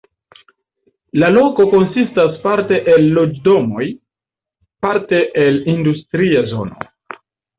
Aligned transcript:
La 1.23 1.27
loko 1.33 1.65
konsistas 1.73 2.39
parte 2.45 2.79
el 2.95 3.05
loĝdomoj, 3.17 3.85
parte 4.87 5.19
el 5.43 5.63
industria 5.75 6.43
zono. 6.55 6.89